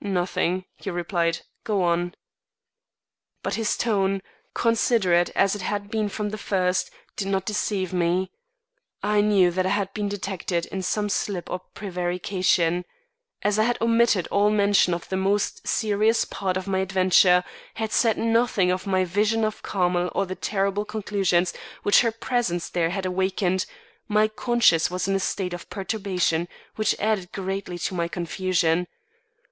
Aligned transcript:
"Nothing," 0.00 0.64
he 0.76 0.90
replied, 0.90 1.40
"go 1.64 1.82
on." 1.82 2.14
But 3.42 3.54
his 3.54 3.76
tone, 3.76 4.22
considerate 4.54 5.30
as 5.34 5.56
it 5.56 5.62
had 5.62 5.90
been 5.90 6.08
from 6.08 6.28
the 6.30 6.38
first, 6.38 6.88
did 7.16 7.26
not 7.26 7.44
deceive 7.44 7.92
me. 7.92 8.30
I 9.02 9.20
knew 9.22 9.50
that 9.50 9.66
I 9.66 9.70
had 9.70 9.92
been 9.92 10.08
detected 10.08 10.66
in 10.66 10.82
some 10.82 11.08
slip 11.08 11.50
or 11.50 11.58
prevarication. 11.74 12.84
As 13.42 13.58
I 13.58 13.64
had 13.64 13.76
omitted 13.80 14.28
all 14.28 14.50
mention 14.50 14.94
of 14.94 15.08
the 15.08 15.16
most 15.16 15.66
serious 15.66 16.24
part 16.26 16.56
of 16.56 16.68
my 16.68 16.78
adventure 16.78 17.42
had 17.74 17.90
said 17.90 18.16
nothing 18.16 18.70
of 18.70 18.86
my 18.86 19.04
vision 19.04 19.42
of 19.44 19.64
Carmel 19.64 20.12
or 20.14 20.26
the 20.26 20.36
terrible 20.36 20.84
conclusions 20.84 21.52
which 21.82 22.02
her 22.02 22.12
presence 22.12 22.68
there 22.68 22.90
had 22.90 23.04
awakened 23.04 23.66
my 24.06 24.28
conscience 24.28 24.92
was 24.92 25.08
in 25.08 25.16
a 25.16 25.18
state 25.18 25.52
of 25.52 25.68
perturbation 25.70 26.46
which 26.76 26.94
added 27.00 27.32
greatly 27.32 27.78
to 27.80 27.94
my 27.94 28.06
confusion. 28.06 28.86